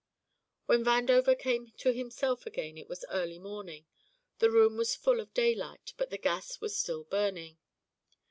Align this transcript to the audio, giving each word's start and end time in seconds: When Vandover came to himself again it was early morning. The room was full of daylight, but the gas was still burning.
When 0.65 0.83
Vandover 0.83 1.37
came 1.37 1.73
to 1.77 1.93
himself 1.93 2.47
again 2.47 2.75
it 2.75 2.89
was 2.89 3.05
early 3.11 3.37
morning. 3.37 3.85
The 4.39 4.49
room 4.49 4.75
was 4.75 4.95
full 4.95 5.19
of 5.19 5.31
daylight, 5.35 5.93
but 5.95 6.09
the 6.09 6.17
gas 6.17 6.59
was 6.59 6.75
still 6.75 7.03
burning. 7.03 7.59